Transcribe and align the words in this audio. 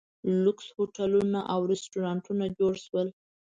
لوکس 0.43 0.67
هوټلونه 0.77 1.39
او 1.53 1.59
ریسټورانټونه 1.71 2.45
جوړ 2.59 2.73
شول. 2.85 3.07